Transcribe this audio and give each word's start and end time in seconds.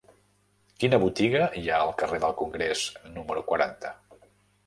Quina 0.83 0.99
botiga 1.03 1.43
hi 1.59 1.63
ha 1.73 1.81
al 1.81 1.93
carrer 2.01 2.19
del 2.23 2.33
Congrés 2.41 2.83
número 3.19 3.43
quaranta? 3.51 3.93